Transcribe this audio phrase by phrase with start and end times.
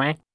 [0.00, 0.29] quack.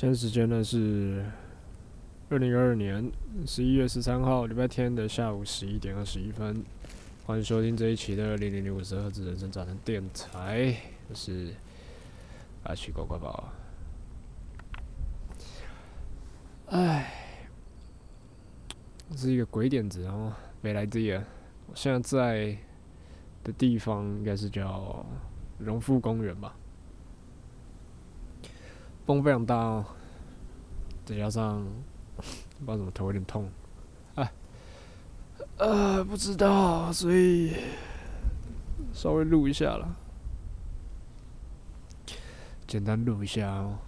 [0.00, 1.22] 现在时间呢是
[2.30, 3.12] 二零二二年
[3.46, 6.64] 十一月十三号礼拜天的下午十一点二十一分，
[7.26, 10.74] 欢迎收听这一期的零零零五十赫兹人生早餐电台，
[11.10, 11.52] 我是
[12.62, 13.52] 阿奇狗乖宝。
[16.68, 17.12] 唉，
[19.14, 20.32] 是一个鬼点子哦，
[20.62, 21.22] 没来自啊！
[21.66, 22.56] 我现在在
[23.44, 25.04] 的地方应该是叫
[25.58, 26.56] 荣富公园吧。
[29.06, 29.84] 风非常大哦，
[31.10, 31.66] 再加上
[32.16, 32.22] 不
[32.64, 33.50] 知道怎么头有点痛，
[34.14, 34.32] 哎，
[35.56, 37.52] 呃，不知道，所以
[38.92, 39.96] 稍微录一下了，
[42.64, 43.78] 简单录一下哦。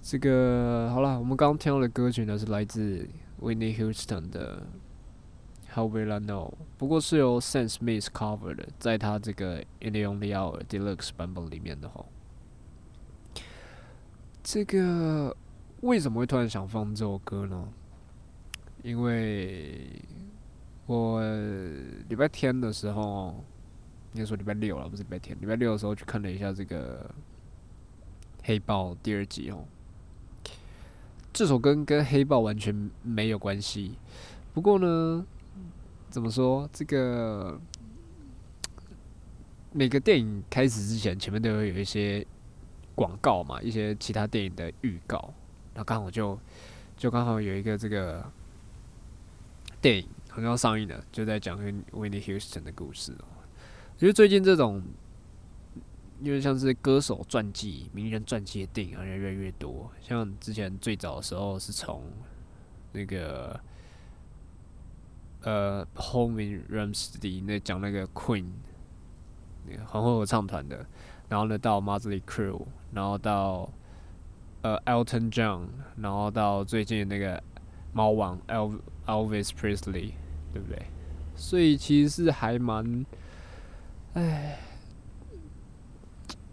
[0.00, 3.06] 这个好了，我们刚刚听到的歌曲呢是来自
[3.42, 4.62] Whitney Houston 的
[5.74, 12.02] 《How Will I Know》，不过是由 Sam Smith cover 的，在他这个《In the Only Hour》Deluxe 版本里面的哈。
[14.42, 15.36] 这个
[15.82, 17.68] 为什么会突然想放这首歌呢？
[18.82, 20.00] 因为
[20.86, 21.20] 我
[22.08, 23.44] 礼拜天的时候，
[24.12, 25.36] 应该说礼拜六了，不是礼拜天。
[25.40, 27.04] 礼拜六的时候去看了一下这个
[28.44, 29.64] 《黑豹》第二集哦。
[31.32, 33.98] 这首歌跟《黑豹》完全没有关系，
[34.54, 35.26] 不过呢，
[36.08, 36.66] 怎么说？
[36.72, 37.60] 这个
[39.72, 42.26] 每个电影开始之前，前面都会有一些
[42.94, 45.34] 广告嘛，一些其他电影的预告，
[45.76, 46.38] 然后刚好就
[46.96, 48.24] 就刚好有一个这个
[49.78, 51.60] 电影好像要上映了，就在讲
[51.92, 53.24] Whitney Houston 的故事哦。
[53.98, 54.82] 因为最近这种
[56.22, 62.02] 因为像是歌手传记、名人传记的电影好像越来越多，像之前最早的时候是从
[62.92, 63.60] 那个
[65.42, 68.46] 呃 Home in Ramsey 那讲那个 Queen
[69.66, 70.86] 那个皇后合唱团的。
[71.28, 73.68] 然后呢，到 Motley Crew 然后到
[74.66, 77.40] 呃 Elton John，然后到最近那个
[77.92, 80.12] 猫王 El Elvis Presley，
[80.52, 80.82] 对不对？
[81.36, 83.06] 所以其实是还蛮，
[84.14, 84.58] 唉，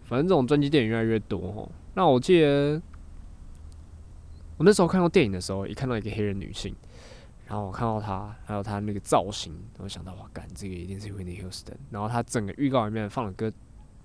[0.04, 1.68] 反正这种专辑电影越来越多哦。
[1.94, 2.80] 那我记得
[4.56, 6.72] 我那时候看到电影的时候，一看到一个黑人女性，
[7.46, 11.74] 然后我看到她，还有她那个造型，我想到哇，干这个一定是 Whitney Houston。
[11.90, 13.52] 然后她整个预告里面放的歌。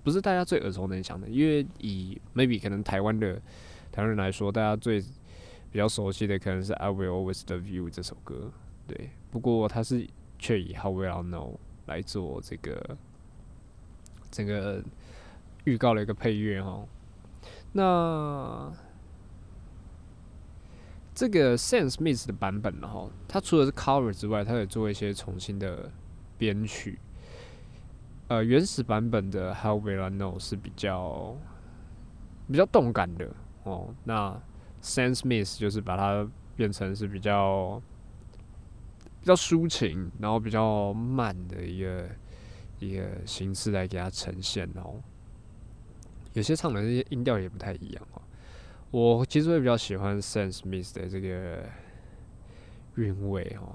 [0.02, 3.38] 不是大家最耳熟能详的，因为以 maybe 可能台湾的
[3.92, 5.00] 台湾人来说，大家最
[5.70, 8.50] 比较熟悉的可能是《I Will Always Love You》这首歌，
[8.86, 9.10] 对。
[9.30, 10.06] 不过它是
[10.38, 11.52] 却以《How Will I Know》
[11.86, 12.96] 来做这个
[14.30, 14.82] 整个
[15.64, 16.84] 预告的一个配乐哈。
[17.72, 18.72] 那
[21.14, 25.90] 这个 Sam Smith 的版本哈，它除了是 cover 之外，它也做一些重新的
[26.38, 26.98] 编曲。
[28.28, 31.36] 呃，原始版本的《How Will I Know》是比较
[32.48, 33.28] 比较动感的
[33.64, 33.94] 哦。
[34.04, 34.40] 那
[34.82, 37.80] Sam Smith 就是把它变成是比较
[39.20, 42.08] 比较抒情，然后比较慢的一个
[42.78, 45.00] 一个形式来给它呈现哦。
[46.32, 48.22] 有些唱的那些音调也不太一样哦。
[48.90, 51.68] 我其实会比较喜欢 Sam Smith 的这个
[52.96, 53.74] 韵味哦，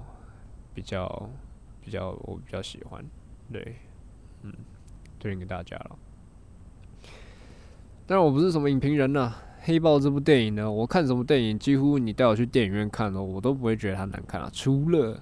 [0.74, 1.30] 比较
[1.80, 3.04] 比较我比较喜欢，
[3.52, 3.76] 对，
[4.42, 4.52] 嗯，
[5.18, 5.98] 推荐给大家了。
[8.06, 9.34] 但我不是什么影评人呐，
[9.66, 14.48] 《黑豹》这部电影呢，我看什么电影，几乎你带我去电影院看了，我都不会觉得它难看啊。
[14.52, 15.20] 除了，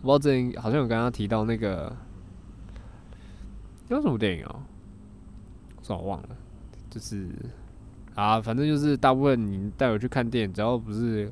[0.00, 1.94] 我之前好像有跟他提到那个，
[3.86, 4.64] 叫什么电影啊？
[5.82, 6.28] 算我忘了，
[6.88, 7.28] 就是
[8.14, 11.30] 啊，反正就是大部分你带我去看电影，只要不是，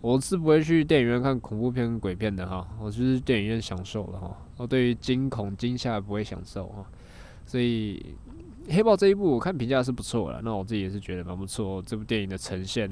[0.00, 4.34] 我是不会去电影院看恐怖片、鬼片的哈，我就是电影院享受的哈。
[4.56, 6.86] 我对于惊恐、惊吓不会享受哈，
[7.44, 8.16] 所以。
[8.70, 11.80] 黑豹这一部我看评价是不错了，那我自己也是觉得蛮不错。
[11.82, 12.88] 这部电影的呈现，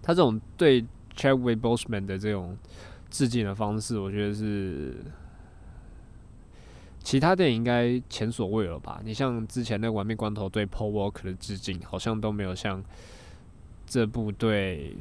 [0.00, 0.82] 他这种对
[1.14, 2.56] Chadwick Boseman 的这种
[3.10, 4.96] 致敬的方式，我觉得是
[7.02, 9.00] 其他电影应该前所未有吧。
[9.04, 12.82] 你像之前那个《玩命关头》对 Paul Walker 的致敬，好像都没有像
[13.86, 14.96] 这部对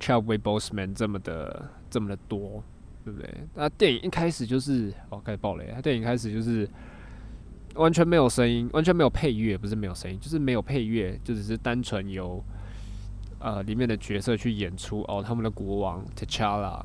[0.00, 2.64] Chadwick Boseman 这么的这么的多，
[3.04, 3.32] 对不对？
[3.54, 6.68] 那电影一开始就是哦，开始爆雷，他电影开始就是。
[7.76, 12.42] 完全没有声音，完全没有配乐，不是没有声音，就是没有配乐，就只是单纯由
[13.38, 16.84] 呃里面的角色去演出哦，他们的国王 T'Challa，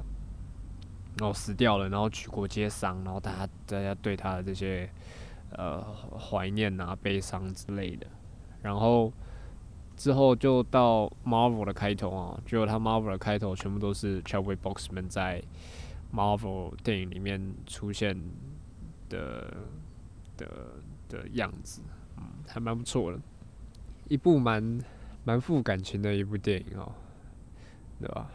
[1.18, 4.90] 然后死掉了，然后举国皆丧，然后大家大家对他的这些
[5.52, 5.82] 呃
[6.18, 8.06] 怀念啊、悲伤之类的，
[8.62, 9.12] 然后
[9.96, 15.42] 之后就到 Marvel 的开头啊，只有他 Marvel 的开头全部都是 Chadwick Boseman 在
[16.14, 18.18] Marvel 电影里面出现
[19.10, 19.54] 的。
[20.42, 20.48] 的
[21.08, 21.82] 的样子，
[22.18, 23.20] 嗯，还蛮不错的，
[24.10, 24.82] 一部蛮
[25.24, 26.92] 蛮富感情的一部电影哦，
[28.00, 28.28] 对吧？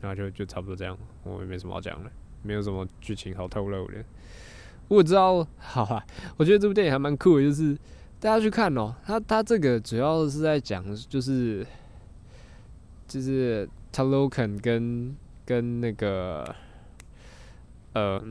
[0.00, 2.10] 然后就就差不多这样，我也没什么好讲的，
[2.42, 4.04] 没有什么剧情好透露的。
[4.88, 6.04] 我知道，好吧，
[6.36, 7.74] 我觉得这部电影还蛮酷的，就是
[8.20, 8.94] 大家去看哦。
[9.04, 11.66] 他他这个主要是在讲，就是
[13.06, 15.16] 就是 Talokan 跟
[15.46, 16.54] 跟那个
[17.94, 18.22] 呃。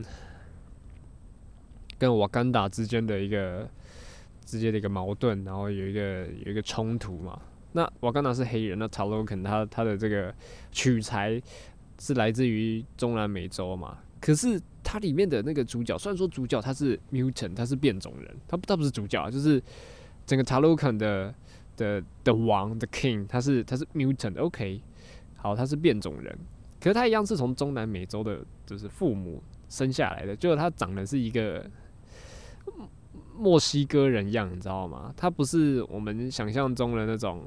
[1.98, 3.68] 跟瓦干达之间的一个
[4.44, 7.38] 之间的一个矛盾，然后有一个有一个冲突嘛。
[7.72, 10.34] 那瓦干达是黑人，那塔罗肯他他的这个
[10.72, 11.40] 取材
[11.98, 13.98] 是来自于中南美洲嘛。
[14.20, 19.62] 可是它里面的那个主角，虽然说主角他是 mutant，他是变种人，他他不是主角，就是
[20.24, 21.32] 整个塔罗肯的
[21.76, 24.80] 的的王的 king，他是他是 mutant，OK，
[25.36, 26.36] 好，他是变种人，
[26.80, 31.68] 可是他一样是从中南美洲的，就是父母生下来的，就是他长得是一个。
[33.38, 35.14] 墨西哥人样，你知道吗？
[35.16, 37.44] 他不是我们想象中的那种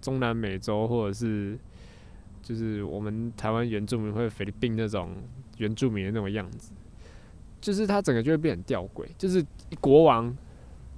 [0.00, 1.58] 中南美洲，或者是
[2.42, 5.16] 就是我们台湾原住民或者菲律宾那种
[5.56, 6.72] 原住民的那种样子。
[7.60, 9.42] 就是他整个就会变很吊诡，就是
[9.80, 10.36] 国王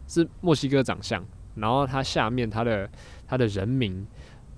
[0.08, 1.24] 是墨西哥长相，
[1.54, 2.90] 然后他下面他的
[3.24, 4.04] 他的人民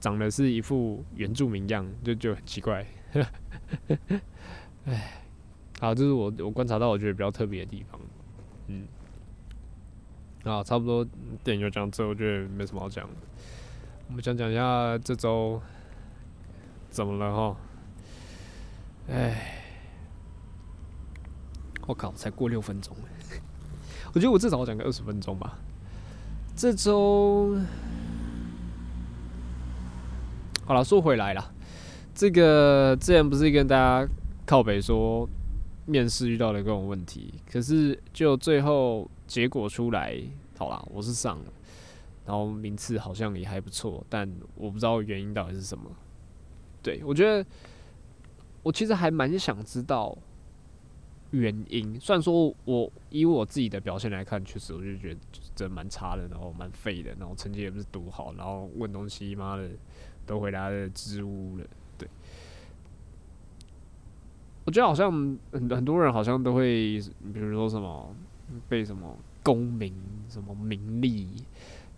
[0.00, 2.86] 长得是一副原住民样，就就很奇怪。
[4.86, 5.22] 哎，
[5.78, 8.00] 好，这是我我观察到我觉得比较特别的地方。
[8.68, 8.86] 嗯，
[10.48, 11.06] 啊，差不多
[11.44, 13.14] 电影就讲这，我觉得没什么好讲的。
[14.08, 15.60] 我们讲讲一下这周
[16.90, 17.56] 怎么了哈？
[19.10, 19.62] 哎，
[21.86, 22.96] 我靠，才过六分钟，
[24.14, 25.58] 我觉得我至少要讲个二十分钟吧。
[26.56, 27.56] 这周
[30.64, 31.52] 好了，说回来了，
[32.14, 34.08] 这个之前不是跟大家
[34.46, 35.28] 靠北说。
[35.90, 40.20] 面试遇到了各种问题，可是就最后结果出来，
[40.58, 41.52] 好啦，我是上了，
[42.26, 45.88] 然后名次好像也还不错，但我不知道原因到底是什么。
[46.82, 47.48] 对我觉得，
[48.64, 50.18] 我其实还蛮想知道
[51.30, 51.98] 原因。
[52.00, 55.20] 虽然说我以我自己的表现来看，确实我就觉得
[55.54, 59.70] 真蛮差的，然后蛮废的，然后成绩也不是读好，然后问东西妈的
[60.26, 61.64] 都回答的支吾了。
[64.64, 65.10] 我觉得好像
[65.50, 67.00] 很很多人好像都会，
[67.32, 68.14] 比如说什么
[68.68, 69.16] 被什么
[69.48, 69.94] 功名、
[70.28, 71.26] 什么名利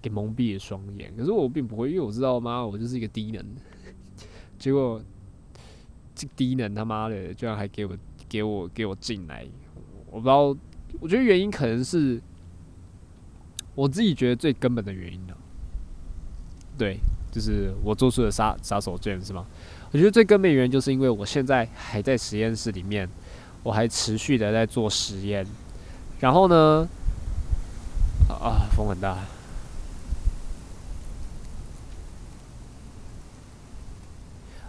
[0.01, 1.13] 给蒙蔽了双眼。
[1.17, 3.45] 可是我并不会，因为我知道妈，我就是一个低能。
[4.57, 5.03] 结果
[6.15, 7.97] 这低能他妈的居然还给我
[8.29, 9.45] 给我给我进来，
[10.13, 10.57] 我不知道。
[11.01, 12.23] 我觉得原因可能是
[13.75, 15.35] 我自己觉得最根本的原因呢。
[16.79, 17.01] 对，
[17.33, 19.45] 就是我做出的杀杀手锏是吗？
[19.91, 23.09] 我觉得最根本原因就是因为我现在还在实验室里面，
[23.65, 25.45] 我还持续的在做实验。
[26.21, 26.89] 然后呢，
[28.33, 29.19] 啊，风很大。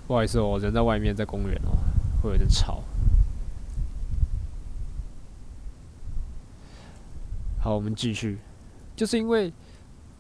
[0.08, 1.77] 不好意思，我人在外面，在公园哦，
[2.22, 2.84] 会有点吵。
[7.62, 8.39] 好，我们继续，
[8.96, 9.53] 就是因为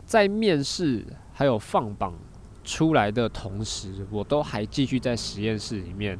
[0.05, 2.13] 在面试还有放榜
[2.63, 6.17] 出来的同时，我都还继续在实验室里面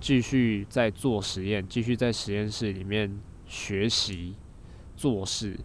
[0.00, 4.36] 继续在做实验，继续在实验室里面学习
[4.96, 5.58] 做事。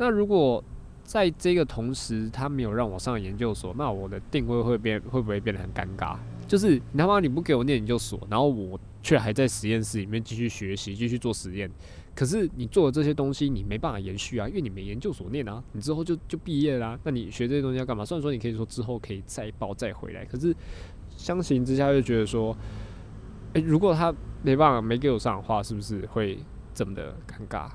[0.00, 0.64] 那如果
[1.04, 6.16] 在这个同时，他没有让我上研究所，那我的定位会变会不会变得很尴尬？
[6.48, 11.70] 就是你他妈你不给我念研究所，然后我却还在实验室里面继续学习，继续做实验。
[12.14, 16.98] 可是你做的这些东西，你没办法延续啊，因为你没研究所念啊，你之后就就毕业啦。
[17.04, 18.02] 那你学这些东西要干嘛？
[18.02, 20.56] 虽然说你可以说之后可以再报再回来，可是
[21.10, 22.56] 相形之下就觉得说，
[23.52, 26.38] 诶，如果他没办法没给我上的话，是不是会
[26.72, 27.68] 这么的尴尬？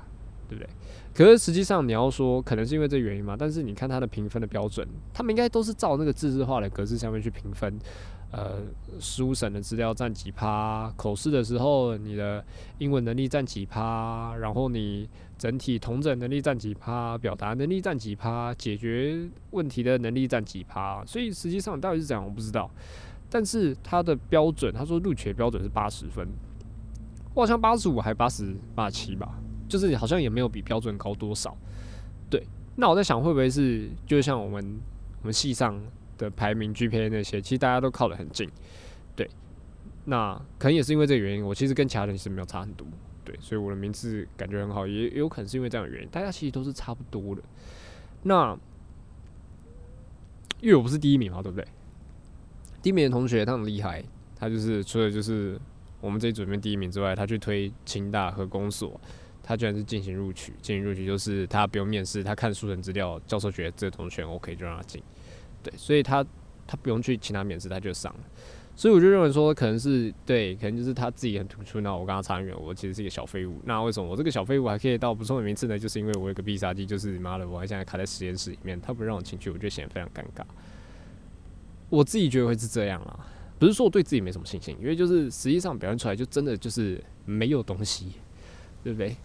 [0.48, 0.68] 对不对？
[1.14, 3.36] 可是实际上你要说，可能是因为这原因嘛？
[3.38, 7.78] 但是你看他的评分的标准，他们应该都是照那个自治化的格式下面去评分。
[8.32, 8.60] 呃，
[8.98, 10.92] 书审的资料占几趴？
[10.96, 12.44] 口试的时候，你的
[12.78, 14.34] 英文能力占几趴？
[14.36, 17.16] 然后你整体同整能力占几趴？
[17.16, 18.52] 表达能力占几趴？
[18.54, 21.04] 解决问题的能力占几趴？
[21.06, 22.68] 所以实际上到底是怎样，我不知道。
[23.30, 26.26] 但是他的标准，他说录取的标准是八十分，
[27.32, 29.38] 我好像八十五还八十八七吧，
[29.68, 31.56] 就是好像也没有比标准高多少。
[32.30, 32.46] 对，
[32.76, 34.78] 那我在想，会不会是就像我们
[35.22, 35.80] 我们系上？
[36.18, 38.50] 的排名 GPA 那些，其实大家都靠得很近，
[39.14, 39.28] 对，
[40.06, 42.86] 那可能也是因为这个原因，我其实跟其他人其实没有差很多，
[43.22, 47.42] 对，所以我的名次感觉很好，也有可能是因为这样的原因，大家其实都是差不多的。
[48.22, 48.58] 那
[50.62, 51.68] 因为我不是第一名嘛，对不对？
[52.80, 54.02] 第一名的同学他很厉害，
[54.36, 55.60] 他就是除了就是
[56.00, 58.98] 我们这一组里面第一名之外，他去推清大和公所，
[59.48, 65.00] 他居然是进行录取，进行录取就是他不用面试，他看书人资料，教授觉得这个同学 OK 就让他进。
[65.62, 66.26] 对，所以他
[66.66, 68.20] 他不用去其他面试，他就上了。
[68.74, 71.80] 所以我就认为说，可能是对，可能就是他自己很突出。
[71.80, 73.58] 那我刚刚差很远，我其实是一个小废物。
[73.64, 75.78] 那为什么我这个小废物还可以到不错的名次呢？
[75.78, 80.44] 就是因为我有个必杀技，就是妈的，我还现在卡在实验室里面，他不让我进去，我就显得非常尴尬。
[81.88, 83.26] 我自己觉得会是这样啦，
[83.58, 88.12] 不是说我对自己没什么信心，因为就是实际上表现出来就真的就是没有东西，
[88.84, 89.16] 对不对？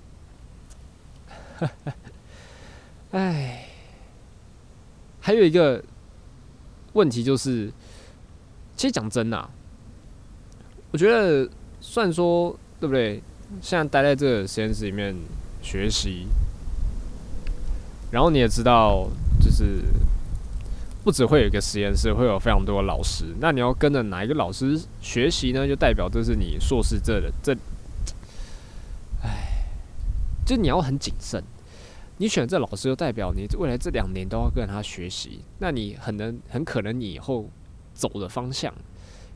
[3.12, 3.68] 哎，
[5.20, 5.84] 还有一个。
[6.94, 7.72] 问题就是，
[8.76, 9.48] 其实讲真呐，
[10.92, 11.50] 我觉得，
[11.80, 13.24] 虽然说对不对？
[13.62, 15.16] 现在待在这个实验室里面
[15.62, 16.28] 学习，
[18.12, 19.08] 然后你也知道，
[19.40, 19.82] 就是
[21.06, 23.24] 不只会有一个实验室，会有非常多的老师。
[23.40, 25.66] 那你要跟着哪一个老师学习呢？
[25.66, 27.56] 就代表这是你硕士这的这，
[30.46, 31.44] 就你要很谨慎。
[32.18, 35.42] 你选这老师，就代表你未来这两年都要跟他学习。
[35.58, 37.50] 那你很能很可能你以后
[37.96, 38.72] 走的方向，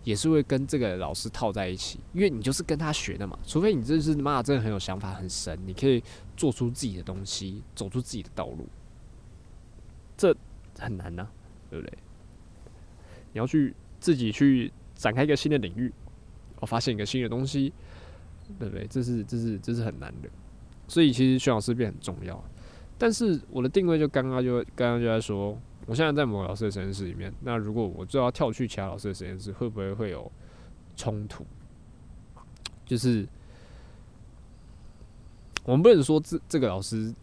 [0.03, 3.39] 也是会跟这个老师套在一起，因为你就是跟他学的嘛。
[3.43, 6.03] 除非你真是妈真的很有想法很神，你可以
[6.37, 8.67] 做出自己的东西，走出自己的道路。
[10.15, 10.35] 这
[10.77, 11.27] 很难呐，
[11.71, 11.97] 对不对？
[13.33, 15.91] 你要去自己去展开一个新的领域，
[16.59, 17.73] 我发现一个新的东西，
[18.59, 18.85] 对不对？
[18.85, 20.29] 这是这是这是很难的。
[20.87, 22.43] 所以其实选老师变很重要。
[22.97, 27.33] 但是我的定位就刚刚就刚刚就在说，我现在在某个老师的实验室里面。
[27.41, 30.31] 那如果我就要跳去其他老师的实验室，会不会会有
[30.95, 31.45] 冲突？
[32.85, 33.27] 就是
[35.65, 37.13] 我们不能说这这个老师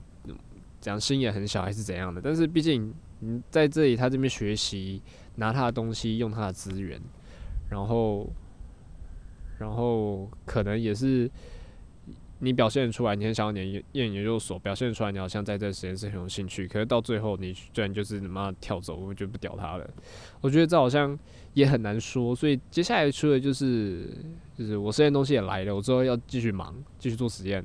[0.81, 5.01] 讲心也很小还是怎样的，但是毕竟你在这里他这边学习，
[5.37, 7.01] 拿他的东西，用他的资源，
[7.71, 8.31] 然后
[9.59, 11.31] 然后可能也是。
[12.45, 19.89] 你表现出来，你很想要念研研究所，表现出来你好像在这实验室很有兴趣，可是到最后你居然就是他妈跳走，我就不屌他了。
[20.41, 21.17] 我觉得这好像
[21.55, 24.09] 也很难说，所以接下来出的就是
[24.59, 27.65] 就是我实验东西也来了，我之后要继续忙，继续做实验，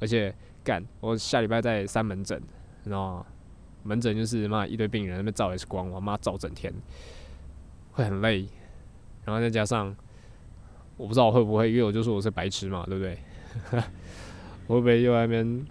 [0.00, 2.42] 而且干我下礼拜在三门诊，
[2.82, 3.24] 然后
[3.84, 6.74] 门诊就是妈一堆病人那边照 X 光，我妈照整天，
[7.92, 8.48] 会很累，
[9.24, 9.94] 然后再加上
[10.96, 13.16] 我不知道我会不会，因为我就说我是白痴嘛，对不对？
[14.66, 15.66] 会不会又在那边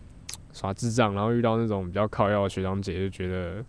[0.53, 3.65] 耍智障，然后遇到那种比较靠要的学长姐，就觉得，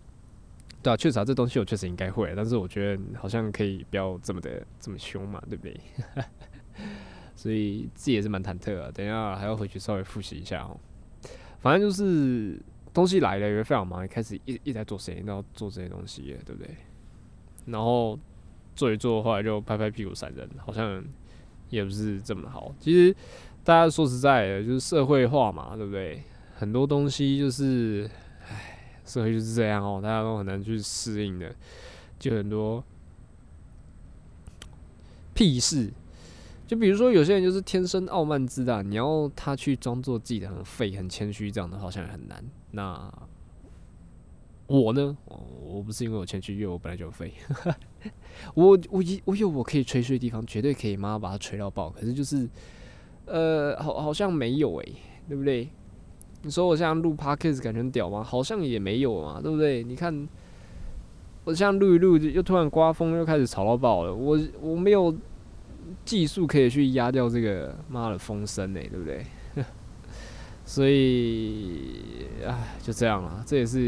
[0.81, 5.77] 对啊，确实啊，这东西我确实应该会，但是我觉得好像可以不要这么的这么凶嘛，对不对？
[7.35, 10.79] 所以自己也是蛮忐忑啊，等一下还要回去稍微复习一下哦。
[11.59, 12.57] 反正就是
[12.93, 16.73] 东西来了，也非常忙，开始一一直在做实验，要做这些东西，对不对？
[17.65, 18.17] 然后
[18.75, 21.03] 做一做，后来就拍拍屁股闪人，好像
[21.69, 22.73] 也不是这么好。
[22.79, 23.13] 其实。
[23.67, 26.23] 大家说实在的，就是社会化嘛，对不对？
[26.55, 28.09] 很多东西就是，
[28.47, 31.53] 唉，社会就是这样哦，大家都很难去适应的。
[32.17, 32.81] 就很多，
[35.33, 35.91] 屁事。
[36.65, 42.41] 就比如说，有些人就是天生傲慢自大，你要他去装作自己的很废、很谦虚，这样的好像也很难。
[42.71, 43.13] 那
[44.67, 45.17] 我呢？
[45.25, 47.33] 我不是因为我谦虚，因为我本来就废。
[48.55, 51.89] 我我一我有我可以吹嘘的地方，绝对可以妈把它吹到爆。
[51.89, 52.47] 可是就是，
[53.27, 54.93] 呃，好好像没有诶，
[55.29, 55.69] 对不对？
[56.41, 58.23] 你说我现在录 podcast 感觉屌吗？
[58.23, 59.83] 好像也没有嘛，对不对？
[59.83, 60.27] 你看，
[61.43, 64.13] 我现在录一录，又突然刮风，又开始吵到爆了。
[64.13, 65.15] 我我没有。
[66.03, 69.25] 技术可以去压掉这个妈的风声呢，对不对？
[70.65, 73.41] 所以，唉，就这样了。
[73.45, 73.79] 这也是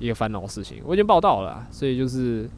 [0.00, 0.82] 一个烦恼的事情。
[0.84, 2.50] 我已经报道了，所以就是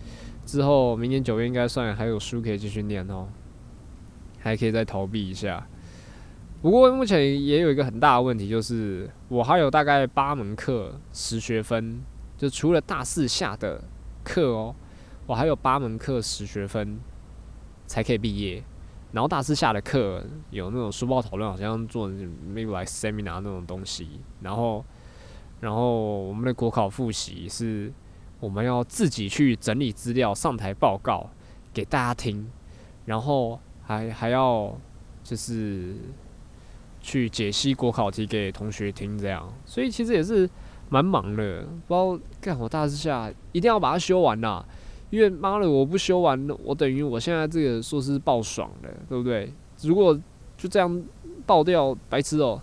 [0.47, 3.29] 之后明年九月应该算还有书可以继续念哦，
[4.39, 5.67] 还可以再逃避一下。
[6.63, 12.01] 不过目前也有一个很大的问题，就是我还有大概八门课十学分，
[12.37, 13.83] 就除了大四下的
[14.23, 14.75] 课哦，
[15.27, 17.01] 我还有八门课十学分
[17.87, 18.63] 才可以毕业。
[19.13, 24.21] 然后大四下的课有那种书报讨论，好像做 maybe like seminar 那种东西。
[24.41, 24.85] 然后，
[25.61, 27.93] 然后我们的国考复习是
[28.39, 31.29] 我们要自己去整理资料，上台报告
[31.73, 32.49] 给大家听，
[33.07, 34.79] 然后还还要
[35.25, 35.97] 就是
[37.11, 39.53] 去解析国考题给同学听，这样。
[39.67, 40.49] 所以其实也是
[40.89, 44.65] 蛮忙的，不知道干我大四下一定要把它修完啦。
[45.11, 49.53] 因为妈的，我不修完，我等于我现在这个硕士爆爽的，对不对？
[49.83, 50.17] 如果
[50.57, 51.03] 就这样
[51.45, 52.63] 爆掉，白痴哦，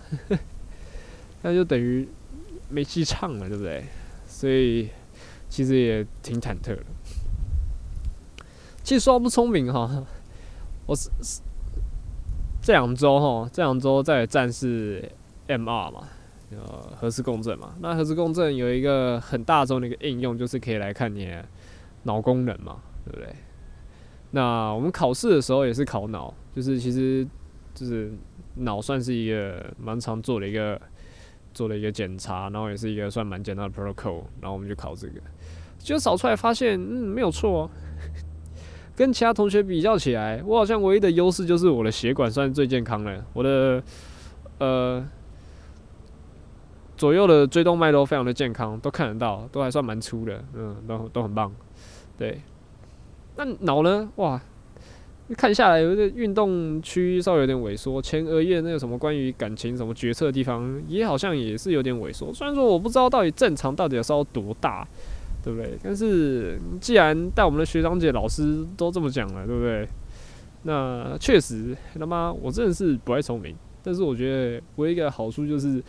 [1.44, 2.08] 那就等于
[2.70, 3.84] 没戏唱了，对不对？
[4.26, 4.88] 所以
[5.50, 6.84] 其实也挺忐忑的。
[8.82, 10.06] 其实说不聪明哈，
[10.86, 11.10] 我是
[12.68, 15.10] 这两周哈，这两周在战是
[15.48, 16.04] MR 嘛，
[16.52, 17.74] 呃，核磁共振嘛。
[17.80, 21.34] 那核磁共振有一个很大众的一个应用，就是可以来看你。
[22.04, 23.34] 脑功能嘛，对不对？
[24.32, 27.26] 那我们考试的时候也是考脑，就是其实
[27.74, 28.12] 就是
[28.56, 30.80] 脑算是一个蛮常做的一个
[31.54, 35.14] 做的一个检查，然后也是一个算蛮简单的 protocol，然后我们就考这个，
[35.80, 37.70] 结果扫出来发现，嗯，没有错，
[38.98, 43.84] 跟其他同学比较起来，我好像唯一的优势就是我的血管算是最健康的，我的
[44.58, 45.08] 呃
[46.98, 51.54] 左右的椎动脉都非常的健康，都看得到，都还算蛮粗的，嗯，都都很棒。
[52.18, 52.42] 对，
[53.36, 54.10] 那脑呢？
[54.16, 54.42] 哇，
[55.38, 62.34] 看下来有一个运动区稍微有点萎缩，前额叶那个什么关于感情什么决策的地方也好像也是有点萎缩。
[62.34, 64.88] 虽然说我不知道到底正常到底要烧多大，
[65.48, 65.80] 对不对？
[65.82, 69.88] 但是既然带我们的学长姐老师都这么讲了，对不对？
[70.64, 75.82] 那确实，他妈我真的是不爱聪明，但是我觉得唯一一个好处就是，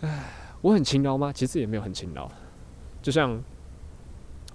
[0.00, 1.32] 唉，我很勤劳吗？
[1.32, 2.28] 其实也没有很勤劳，
[3.00, 3.40] 就像。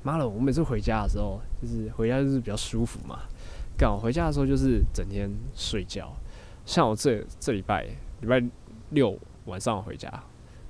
[0.03, 0.29] 妈的！
[0.29, 3.21] 我每次回家的时候，就是回家就是比较舒服嘛。
[3.75, 6.15] 刚好回家的时候就是整天睡觉。
[6.63, 7.87] 像我这这礼拜
[8.21, 8.39] 礼拜
[8.91, 10.07] 六晚上回家，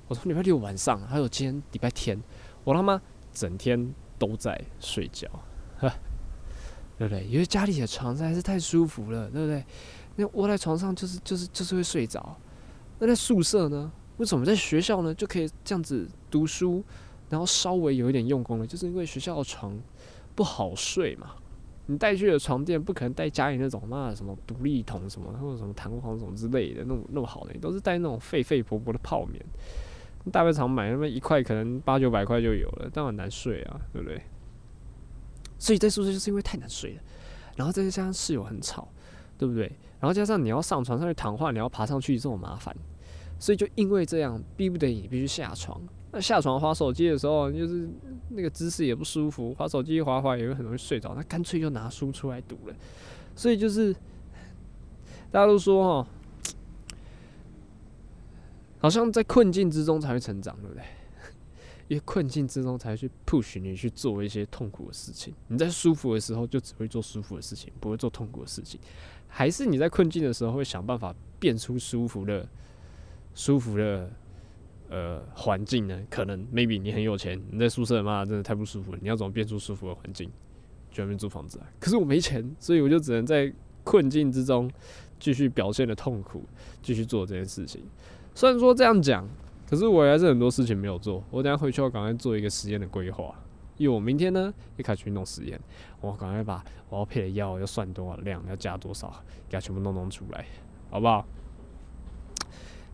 [0.08, 2.18] 我从礼拜六晚上还有今天礼拜天，
[2.64, 2.98] 我他妈
[3.36, 5.28] 整天都在睡觉，
[6.98, 7.22] 对不对？
[7.26, 9.62] 因为家里的床实在是太舒服了，对不对？
[10.16, 12.34] 那窝在床上就是就是就是会睡着。
[12.98, 13.92] 那在宿舍呢？
[14.16, 16.82] 为什么在学校呢就可以这样子读书？
[17.28, 19.78] 然后稍微有一点用功了，就是因为学校的床
[20.34, 21.32] 不好睡嘛。
[21.88, 29.44] 你带去的床垫不可能带家里那种嘛什么独立桶什么或者什么弹簧什么之类的那种那么好的，都是带那种废废薄薄的泡棉。
[30.30, 34.20] 大卖场买那么一块可能八九百块就有了，但很难睡啊，对不对？
[35.58, 37.02] 所以在宿舍就是因为太难睡了，
[37.56, 38.88] 然后再加上室友很吵，
[39.38, 39.66] 对不对？
[39.98, 42.76] 然后加上你要上床上去躺话，你要爬上去这么麻烦，
[43.38, 45.80] 所以就因为这样逼不得已必须下床。
[46.12, 47.88] 那下床划手机的时候，就是
[48.30, 51.14] 那个姿势也不舒服，划手机划划也会很容易睡着。
[51.14, 52.74] 那干脆就拿书出来读了。
[53.34, 53.92] 所以就是
[55.30, 56.10] 大家都说哈，
[58.78, 60.82] 好像在困境之中才会成长，对不对？
[61.88, 65.34] 因为困境之中才会去 push 你去做一些痛苦的事情。
[65.48, 68.80] 你在舒服的时候就只会做舒服的事情，不会做痛苦的事情。
[69.28, 72.48] 还是你在困境的时候会想办法变出舒服的、
[73.34, 74.10] 舒服的。
[74.88, 76.00] 呃，环境呢？
[76.08, 78.98] 可能 maybe 你很有钱，你在宿舍嘛，真的太不舒服了。
[79.02, 80.30] 你要怎么变出舒服的环境？
[80.92, 81.66] 去外面租房子啊？
[81.80, 84.70] 可是我没钱，所以我就只能在困境之中
[85.18, 86.44] 继续表现的痛苦，
[86.82, 87.82] 继续做这件事情。
[88.36, 89.26] 虽然说这样讲，
[89.66, 91.24] 可是我还是很多事情没有做。
[91.30, 93.34] 我等下回去要赶快做一个实验的规划，
[93.78, 95.58] 因为我明天呢也开始去弄实验。
[96.02, 99.08] 我赶快把我要配的药要算多少量，要加多少，
[99.48, 100.44] 给它全部弄弄出来，
[100.90, 101.26] 好不好？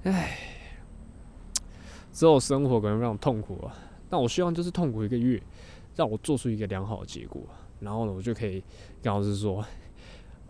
[0.05, 0.39] 唉。
[2.13, 3.75] 之后生活可能非常痛苦啊，
[4.09, 5.43] 但我希望就是痛苦一个月，
[5.97, 7.43] 让我做出一个良好的结果，
[7.81, 8.63] 然后呢，我就可以
[9.03, 9.65] 跟老师说，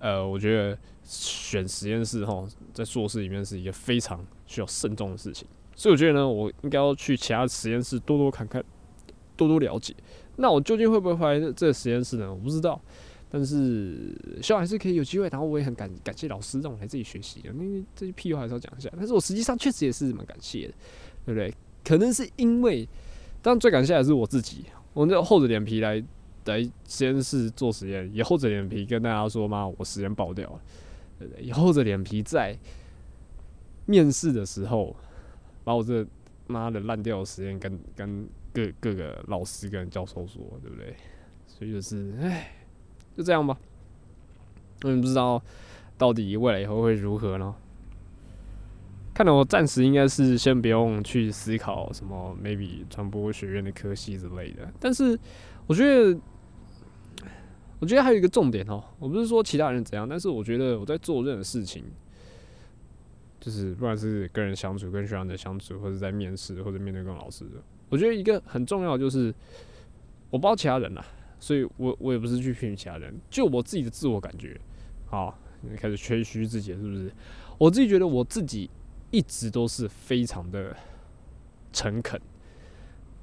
[0.02, 5.46] 呃，我觉得选实验室哈，在硕士里面是一个非常需要慎重的事情。
[5.76, 8.62] 所以我觉得呢，我应该要去其他实验室多多看看，
[9.36, 9.94] 多多了解。
[10.36, 12.28] 那我究竟会不会回来这个实验室呢？
[12.28, 12.80] 我不知道。
[13.30, 14.12] 但是
[14.42, 18.90] 希望还是可以有机会，然后我也很感感谢老师让我来这里学习的，因为这些屁话还是要讲一下。
[18.96, 20.74] 但是我实际上确实也是蛮感谢的，
[21.24, 21.54] 对不对？
[21.84, 22.86] 可能是因为，
[23.40, 26.02] 当然最感谢的是我自己，我那厚着脸皮来
[26.46, 30.60] 来实验室做实验，也厚着脸皮跟大家说嘛，我实验爆掉了，
[31.40, 32.56] 也厚着脸皮在
[33.86, 34.96] 面试的时候，
[35.64, 36.06] 把我这
[36.46, 40.94] 妈的烂掉的实验跟跟各各个老师跟教授说，对不对？
[41.46, 42.56] 所以就是，唉。
[43.14, 43.54] 就这样吧，
[44.84, 45.42] 我也不知道
[45.98, 47.54] 到底未来以后会如何呢？
[49.12, 54.66] 看来我暂时应该是先不用去思考什么 maybe 传播学院的科系之类的。
[54.80, 55.18] 但是
[55.66, 56.18] 我觉得，
[57.82, 61.82] 我觉得还有一个重点哦，我不是说其他人怎样，但是我觉得我在做任何事情，
[63.40, 69.34] 就是不管是跟人相处、跟学长的相处，或者在面试或者面对跟老师的，我觉得一个很重要就是，
[70.30, 71.04] 我不知道其他人啊。
[71.40, 74.56] 所以我我也不是去骗其他人，就我自己的自我感觉，
[75.06, 75.36] 好，
[75.76, 77.12] 开始吹嘘自己是不是？
[77.58, 78.70] 我自己觉得我自己
[79.10, 80.76] 一直都是非常的
[81.72, 82.20] 诚恳，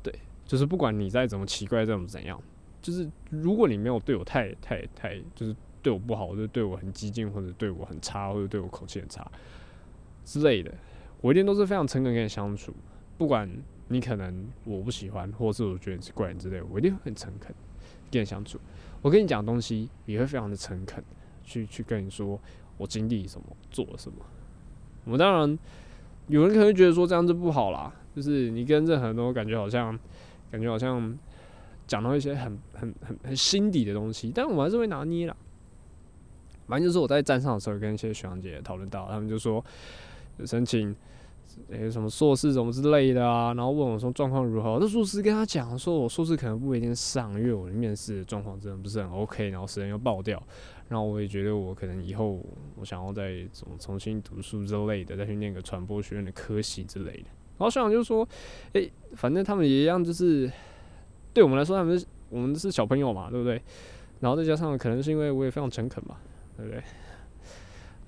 [0.03, 0.13] 对，
[0.45, 2.37] 就是不管你在怎么奇怪，怎么怎样，
[2.81, 9.29] 就是如果你没有对我太太太，就是对我不好，或者对我很激进，或者对我很差，或者对我口气很差
[10.23, 10.73] 之类的，
[11.21, 12.73] 我一定都是非常诚恳跟你相处，
[13.17, 13.49] 不管
[13.87, 17.53] 你可能我不喜欢，或是我觉得你是怪人之类，我一定会很诚恳。
[18.11, 18.59] 跟你相处，
[19.03, 21.03] 我跟你讲东西也会非常的诚恳，
[21.43, 22.39] 去去跟你说
[22.75, 24.17] 我经历什么，做了什么。
[25.05, 25.59] 我当然
[26.27, 29.97] 有人可能觉得说这样子不好啦，就是你跟任何人都感觉好像
[30.49, 31.15] 感觉好像
[31.89, 35.35] 讲到一些很很很很心底的东西，但我还是会拿捏啦。
[36.67, 39.65] 反正就是我在站上的时候跟一些学长姐讨论到，他们就说
[40.45, 40.95] 申请。
[41.69, 43.53] 诶，什么硕士什么之类的啊？
[43.55, 44.77] 然后问我说状况如何？
[44.79, 50.41] 那硕士跟他讲说，我硕士可能不一定上，因为我的面试状况真的不是很 OK，然后时间又爆掉。
[50.87, 52.39] 然后我也觉得我可能以后
[52.75, 57.25] 我想要再重重新读书之类的，再去念个传播学院的科系之类的。
[57.57, 58.25] 然后校长就说，
[58.73, 60.49] 诶，反正他们也一样，就是
[61.33, 63.61] 对我们来说，他们是我们是小朋友嘛，对不对？
[64.19, 66.17] 然后再加上可能是因为我也非常诚恳嘛，
[66.57, 66.83] 对不对？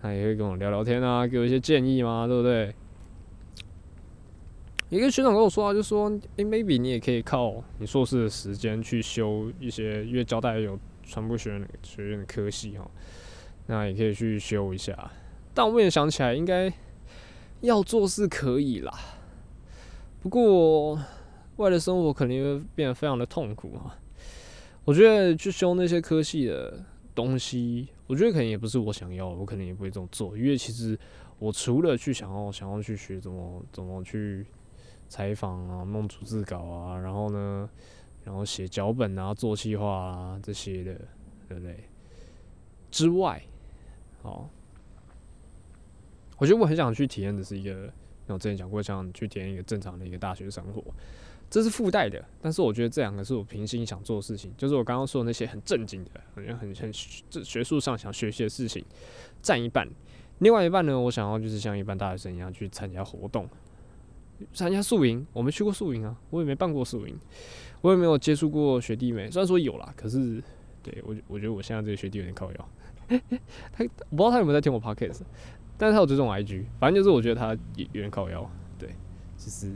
[0.01, 2.73] 他也会跟我聊聊天啊，给我一些建议嘛，对不对？
[4.89, 12.86] 一个学长跟我说啊，就说，诶 m a y b e 你也可以靠你硕士的时间去修一些，因为交大有传播学院的学院的科系哈，
[13.67, 15.10] 那也可以去修一下。
[15.53, 16.73] 但我也想起来，应该
[17.62, 18.91] 要做是可以啦，
[20.21, 20.99] 不过
[21.62, 23.97] 外的生活肯定会变得非常的痛苦啊。
[24.84, 26.84] 我觉得去修那些科系的
[27.15, 31.00] 东西，我觉得可能也不是我想要，我可能也不会这么做，因为其实
[31.39, 34.45] 我除了去想要想要去学怎么怎么去。
[35.12, 37.69] 采访啊，弄逐字稿啊，然后呢，
[38.24, 40.93] 然后写脚本啊，做计划啊这些的，
[41.50, 41.84] 对不对？
[42.89, 43.43] 之外，
[44.21, 44.47] 哦，
[46.38, 47.91] 我觉得我很想去体验的是一个，
[48.28, 50.82] 我之前讲过，想去体验一个正常的一个大学生活，
[51.52, 52.24] 这是附带的。
[52.42, 56.92] 但是我觉得这两个是我平心想做的事情，就是我刚刚说的那些很正经的，好像很很
[57.30, 58.84] 这学术上想学习的事情，
[59.44, 59.88] 占一半。
[60.40, 63.48] 另外一半呢，我想要就是像一般大学生一样去参加活动。
[64.54, 67.16] 参加宿营，我没去过宿营啊，我也没办过宿营，
[67.82, 69.30] 我也没有接触过学弟妹。
[69.30, 70.42] 虽然说有啦，可是
[70.82, 72.70] 对我我觉得我现在这个学弟有点靠腰。
[73.72, 75.22] 他我不知道他有没有在听我 podcast，
[75.78, 78.50] 但是他有追踪 IG，反正就是我觉得他有有点靠腰。
[78.80, 78.90] 对，
[79.38, 79.70] 就是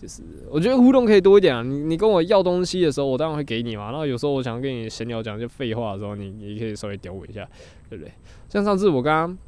[0.00, 1.62] 就是我觉得互动可以多一点啊。
[1.62, 3.90] 你你跟我要东西的时候，我当然会给你嘛。
[3.90, 7.48] 然后有时候我想跟你闲聊讲一些废话的时候，你你可以稍微屌我一下，
[7.88, 8.12] 对不对？
[8.48, 9.38] 像上次我刚刚。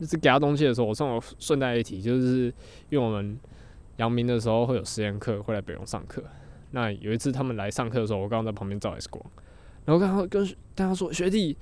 [0.00, 2.52] 就是给他东西的时候，我正好顺带一提，就是
[2.90, 3.38] 因为我们
[3.98, 6.20] 阳明的时候会有实验课，会来北荣上课。
[6.72, 9.24] 那有一次他们来上课的时候，我刚刚在旁边照 X 光，
[9.84, 10.44] 然后刚刚跟
[10.74, 11.56] 大家说：“学弟，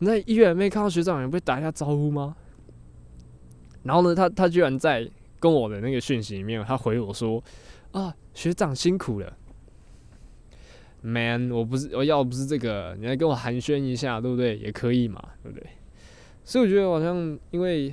[0.00, 2.36] 你在医院没看到学长，你不会打一下招呼吗？”
[3.84, 5.08] 然后呢，他他居然在
[5.40, 7.42] 跟我的那个讯息里面，他回我说
[7.92, 9.36] ：“啊，学长辛苦了
[11.00, 14.56] ，Man，我不是我要不是这个，你来跟我寒暄一下，对不对？
[14.58, 15.66] 也可以嘛，对不对？”
[16.44, 17.92] 所以我觉得好像因为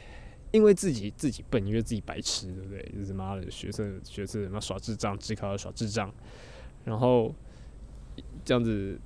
[0.52, 2.92] 因为自己自己笨，因为自己白痴，对不对？
[2.98, 6.10] 就是妈的学生学生妈耍智障，只考耍智障，
[6.86, 7.36] 然后
[8.46, 8.98] 这样子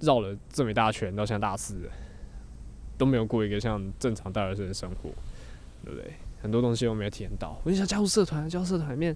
[0.00, 1.88] 绕了这么一大圈，到现在大四
[2.96, 5.10] 都没有过一个像正常大学生的生活，
[5.84, 6.12] 对不对？
[6.46, 7.60] 很多东西我没有体验到。
[7.64, 9.14] 我就想加入社团，加入社团里面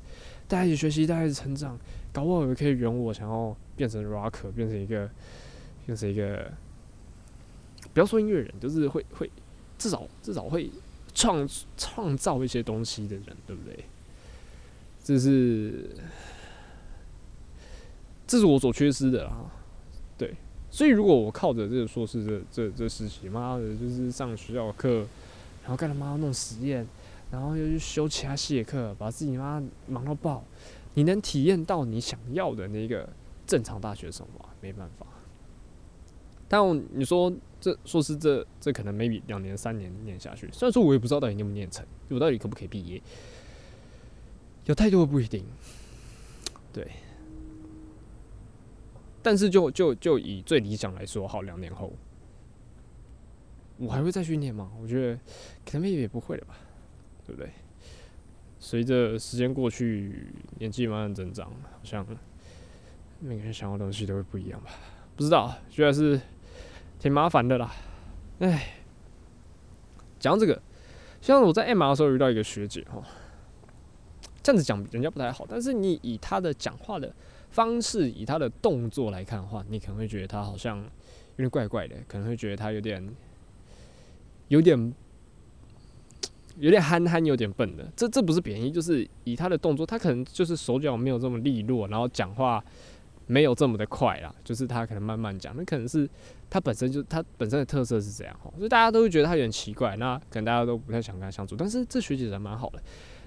[0.49, 1.79] 大家一起学习，大家一起成长，
[2.13, 5.09] 搞不好也可以圆我想要变成 rock，变成一个
[5.87, 6.51] 变成一个。
[7.95, 9.31] 不要说音乐人，就是会会
[9.79, 10.71] 至少至少会
[11.15, 13.85] 创创造一些东西的人，对不对？
[15.03, 15.91] 这是
[18.27, 19.51] 这是我所缺失的啊，
[20.19, 20.35] 对。
[20.71, 24.99] 所以如果我靠着这个硕士这这这实习，妈的，就是上学校课，
[25.63, 26.87] 然后干他妈弄实验，
[27.31, 30.45] 然后又去修其他系的课，把自己妈忙到爆，
[30.95, 33.09] 你能体验到你想要的那个
[33.47, 34.49] 正常大学生活？
[34.61, 35.07] 没办法。
[36.49, 36.61] 但
[36.93, 43.01] 你说这硕士这这可能 maybe 两年三年念下去，虽然说我也不知道到底念不念成，我到底可不可以毕业，
[44.65, 45.45] 有太多的不一定，
[46.73, 46.91] 对。
[49.23, 51.93] 但是就就就以最理想来说，好，两年后
[53.77, 54.73] 我还会再去念吗？
[54.83, 55.15] 我觉得
[55.65, 56.57] 可能 maybe 也不会了吧，
[57.31, 57.51] 对不对？
[58.59, 60.27] 随着时间过去，
[60.59, 62.07] 年纪慢慢增长，好像
[63.21, 64.71] 每个人想要的东西都会不一样吧？
[65.17, 66.21] 不知道，觉得是
[66.99, 67.73] 挺麻烦的啦。
[68.41, 68.75] 哎，
[70.19, 70.61] 讲这个，
[71.21, 73.03] 像我在 M R 的时候遇到一个学姐哈，
[74.43, 77.15] 这样子讲人家不太好，但是你以她的讲话的。
[77.51, 83.05] 方式以他的动作来看的话，你可能会觉得他好像有点怪怪的，可能会觉得他有点
[84.47, 84.95] 有点
[86.61, 87.91] 有点憨憨，有点笨的。
[87.97, 92.63] 这这不是贬义，就是以他的动作，他可能就是手脚没有这么利落，然后讲话
[93.27, 94.35] 没有这么的快啦。
[94.45, 96.09] 就是他可能慢慢讲，那可能是
[96.49, 101.57] 他本身就他本身的特色是这样哈，所以大家都会觉得他有点奇怪，那可能大家都不太想跟他相处。
[101.57, 102.81] 但是这学姐人蛮好的。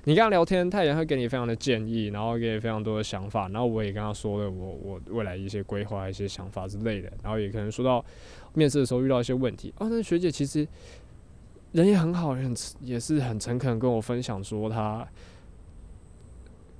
[0.06, 8.04] 你跟他聊天，他也会给你非常的建议，然后给你非常多的想法，然后我也跟他说了我我未来一些规划、一些想法之类的，然后也可能说到
[8.54, 9.74] 面试的时候遇到一些问题。
[9.78, 10.68] 哦，那学姐其实
[11.74, 15.06] 人也很好，也很也是很诚恳跟我分享说他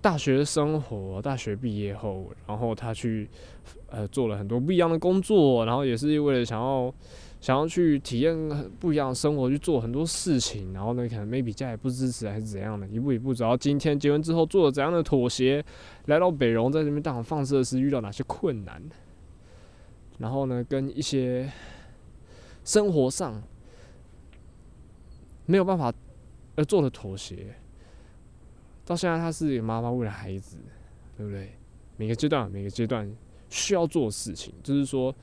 [0.02, 3.30] 大学生活、大学毕业后，然后他去
[3.90, 6.94] 呃做了很多不一样的工作，然后也是为了想要。
[7.44, 8.34] 想要去体验
[8.80, 14.00] 不一样的生活，去做很多事情，然后呢，可能 maybe 家也不支持，还是怎样的，一步一步走到今天。
[14.00, 15.62] 结婚之后做了怎样的妥协？
[16.06, 18.82] 来到北荣，在这边当放射师，遇到哪些困难？
[20.20, 21.52] 然后呢，跟一些
[22.64, 23.44] 生活上
[25.46, 25.94] 没有办法
[26.56, 27.56] 而做的妥协。
[28.86, 30.58] 到现在，他是妈妈，为了孩子，
[31.18, 31.54] 对不对？
[31.98, 33.10] 每个阶段，每个阶段
[33.50, 35.14] 需要做事情，就是说。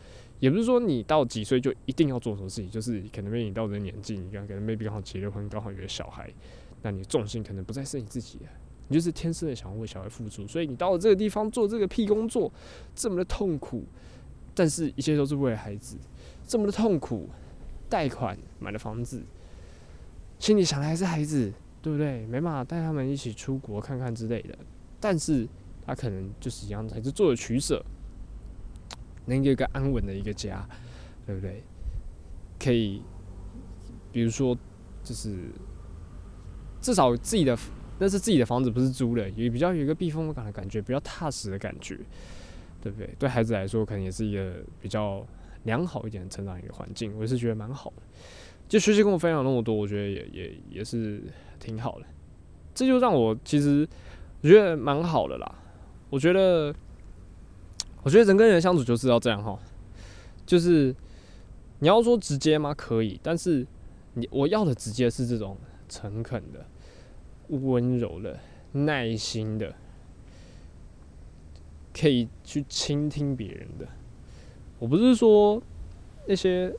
[0.41, 6.33] 也不是说你到几岁就一定要做什么事情，就是可能 maybe 你到这年纪，你刚可能 maybe 刚好结了婚，刚好有个小孩，
[6.81, 8.47] 那你重心可能不再是你自己了，
[8.89, 12.51] 你就是天生的想要为小孩付出，所以你到了这个地方做这个屁工作，
[12.95, 13.85] 这么的痛苦，
[14.55, 15.99] 但是一切都是为了孩子，
[16.47, 17.29] 这么的痛苦，
[17.91, 19.23] 贷款买了房子，
[20.41, 22.27] 心里想的还是孩子，对不对？
[22.27, 24.59] 没办法带他们一起出国看看之类的，
[24.99, 25.47] 但是
[25.87, 27.85] 他可能就是一样，还是做了取舍。
[29.27, 30.67] 能有一个安稳的一个家，
[31.27, 31.63] 对不对？
[32.59, 33.03] 可以，
[34.11, 34.57] 比如说，
[35.05, 35.37] 就是
[36.81, 37.57] 至少自己的
[37.99, 41.99] 那是自己的房子，不是租的，也比较有一个避风港的感觉，比较踏实的感觉，
[42.81, 43.15] 对不对？
[43.19, 45.25] 对孩子来说，可能也是一个比较
[45.65, 48.03] 良好一点的成长一个环境，我是觉得蛮好的。
[48.71, 51.23] 就学习跟我分享那么多，我觉得也也也是
[51.59, 52.07] 挺好的。
[52.75, 53.87] 这就让我其实
[54.41, 55.55] 我觉得蛮好的啦。
[56.09, 56.75] 我觉得。
[58.03, 59.59] 我觉得人跟人相处就是要这样哈，
[60.47, 60.97] 就是
[61.81, 62.73] 你要说直接吗？
[62.73, 63.67] 可以，但是
[64.15, 65.55] 你我要的直接是这种
[65.87, 66.67] 诚恳的、
[67.49, 68.41] 温柔的、
[68.73, 69.75] 耐心的，
[71.93, 73.87] 可以去倾听别人的。
[74.79, 75.63] 我不是说
[76.27, 76.75] 那些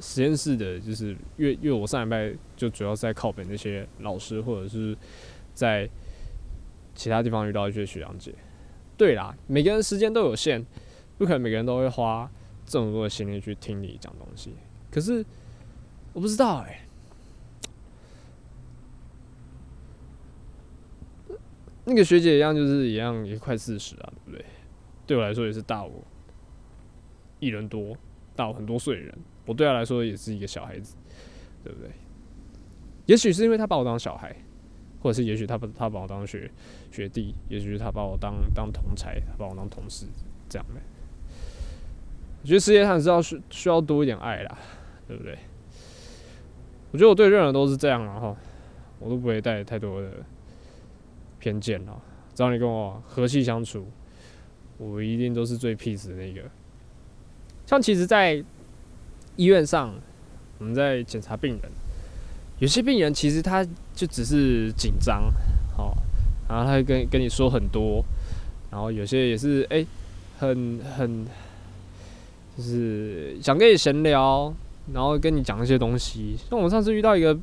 [0.00, 4.96] 实验室的，就是因为因为我上礼拜就主要在靠北那些老师，或者是
[5.54, 5.88] 在
[6.94, 8.34] 其他地方遇到一些学长姐。
[8.96, 10.64] 对啦，每个人时间都有限，
[11.18, 12.30] 不可能每个人都会花
[12.64, 14.54] 这么多的心力去听你讲东西。
[14.90, 15.24] 可是
[16.12, 16.86] 我不知道哎，
[21.84, 24.44] 那个学姐一样，就是一样也快四十啊，对不对？
[25.06, 26.02] 对我来说也是大我
[27.38, 27.96] 一人多，
[28.34, 30.94] 大我很多岁的人，我对他来说也是一个小孩子，
[31.64, 31.90] 对不对？
[33.06, 34.36] 也许是因为他把我当小孩。
[35.02, 36.50] 或者是，也许他把他把我当学
[36.90, 40.04] 学弟，也许他把我当当同才，他把我当同事，
[40.48, 40.80] 这样的。
[42.42, 44.58] 我觉得世界上是要需需要多一点爱啦，
[45.06, 45.38] 对不对？
[46.90, 48.36] 我觉得我对任何人都是这样，然后
[48.98, 50.10] 我都不会带太多的
[51.38, 52.02] 偏见了。
[52.34, 53.86] 只要你跟我和气相处，
[54.78, 56.42] 我一定都是最 peace 的那个。
[57.64, 58.42] 像其实，在
[59.36, 59.94] 医院上，
[60.58, 61.70] 我们在检查病人。
[62.58, 63.62] 有些病人其实他
[63.94, 65.30] 就只是紧张，
[65.76, 65.94] 好，
[66.48, 68.02] 然后他会跟跟你说很多，
[68.70, 69.84] 然后有些也是哎，
[70.38, 71.26] 很很，
[72.56, 74.50] 就是想跟你闲聊，
[74.94, 76.34] 然后跟你讲一些东西。
[76.48, 77.38] 像我上次遇到一个，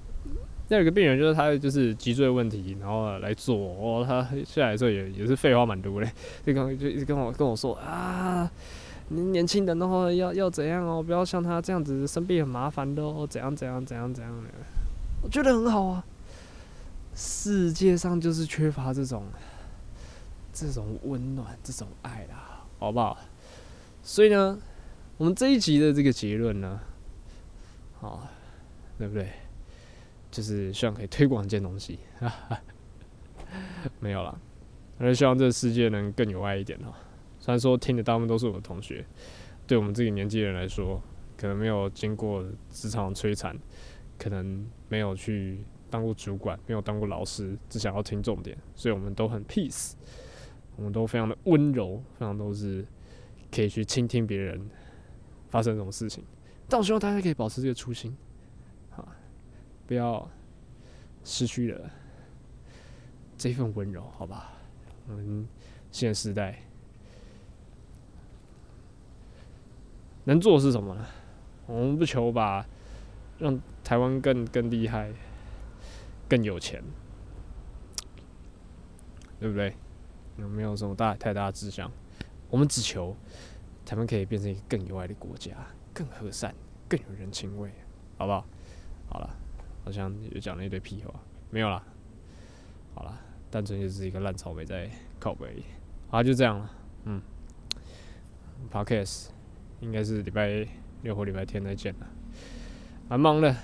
[0.70, 6.10] 那有个病人，就是他就是脊椎问题，然后来做，哦，他下来的时候也也是废话蛮多嘞，
[6.44, 8.50] 就跟就一直跟我跟我说啊，
[9.10, 14.50] 年轻人的话要要怎样哦，不要像他这样子生病很麻烦的哦，怎样怎样怎样怎样的，
[15.22, 16.04] 我觉得很好啊。
[17.16, 19.26] 世界上就是缺乏这种
[20.52, 23.18] 这种温暖、这种爱啦，好不好？
[24.02, 24.60] 所以呢，
[25.18, 26.80] 我们这一集的这个结论呢，
[28.00, 28.28] 好，
[28.98, 29.30] 对不对？
[30.32, 32.00] 就是希望可以推广一件东西，
[34.00, 34.36] 没有了，
[34.98, 36.90] 还是希望这个世界能更有爱一点哦。
[37.44, 39.06] 虽然说听的大部分都是我的同学，
[39.68, 41.02] 对我们这个年纪人来说，
[41.36, 43.54] 可能没有经过职场摧残，
[44.18, 45.66] 可能没有去。
[45.90, 49.94] 当过主管，没有当过老师，只想要听重点，所以我们都很 peace，
[50.76, 52.84] 我们都非常的温柔，非常都是
[53.52, 54.60] 可以去倾听别人
[55.52, 56.24] 发生什么事情。
[56.68, 58.18] 但我希望大家可以保持这个初心，
[58.90, 59.08] 好，
[59.86, 60.28] 不要
[61.24, 61.92] 失去了
[63.38, 64.52] 这份温柔，好吧？
[65.08, 65.48] 我们
[65.92, 66.60] 现时代
[70.26, 71.06] 能做的是什么呢？
[71.66, 72.66] 我们不求把
[73.40, 75.12] 让台湾更更厉害。
[76.26, 76.82] 更有钱，
[79.40, 79.76] 对不对？
[80.38, 81.92] 有没有什么大太大的志向？
[82.50, 83.16] 我们只求
[83.86, 85.52] 台湾可以变成一个更有爱的国家，
[85.94, 86.56] 更和善，
[86.90, 87.70] 更有人情味，
[88.18, 88.46] 好不好？
[89.10, 89.30] 好了，
[89.86, 91.14] 好像又讲了一堆屁话，
[91.52, 91.84] 没有了。
[92.96, 93.20] 好了，
[93.52, 95.62] 单纯就是一个烂草莓在靠背。
[96.10, 96.72] 好，就这样了。
[97.04, 97.22] 嗯
[98.72, 99.28] ，Podcast
[99.84, 100.66] 应该是礼拜
[101.02, 102.08] 六或礼拜天再见了。
[103.10, 103.56] 蛮忙的，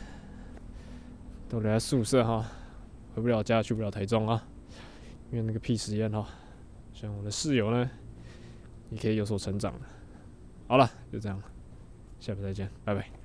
[1.47, 2.45] 都留在宿舍哈。
[3.15, 4.45] 回不了家，去不了台中啊，
[5.31, 6.27] 因为那个屁实验哈。
[6.93, 7.89] 希望我的室友呢，
[8.91, 9.79] 也可以有所成长了。
[10.67, 11.41] 好了，就这样，
[12.19, 13.18] 下次再见，拜拜。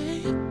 [0.00, 0.49] say